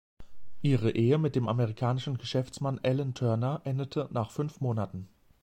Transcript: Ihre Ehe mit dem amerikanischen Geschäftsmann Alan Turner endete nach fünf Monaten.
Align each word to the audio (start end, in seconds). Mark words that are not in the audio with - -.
Ihre 0.63 0.89
Ehe 0.95 1.19
mit 1.19 1.35
dem 1.35 1.47
amerikanischen 1.47 2.17
Geschäftsmann 2.17 2.79
Alan 2.83 3.13
Turner 3.13 3.61
endete 3.65 4.07
nach 4.09 4.31
fünf 4.31 4.59
Monaten. 4.59 5.07